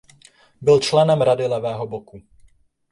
[0.61, 2.21] Byl členem Rady Levého bloku.